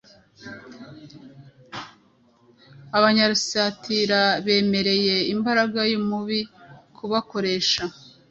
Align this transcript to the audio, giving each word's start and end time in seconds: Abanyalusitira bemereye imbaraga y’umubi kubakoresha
Abanyalusitira 2.97 4.21
bemereye 4.45 5.15
imbaraga 5.33 5.79
y’umubi 5.91 6.39
kubakoresha 6.95 7.83